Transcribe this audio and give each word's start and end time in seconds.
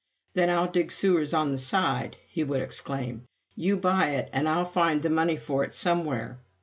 "Then 0.33 0.49
I'll 0.49 0.65
dig 0.65 0.91
sewers 0.91 1.31
on 1.31 1.51
the 1.51 1.59
side!" 1.59 2.17
he 2.27 2.43
would 2.43 2.63
exclaim. 2.63 3.25
"You 3.55 3.77
buy 3.77 4.09
it, 4.15 4.31
and 4.33 4.49
I'll 4.49 4.65
find 4.65 5.03
the 5.03 5.11
money 5.11 5.37
for 5.37 5.63
it 5.63 5.75
somewhere." 5.75 6.39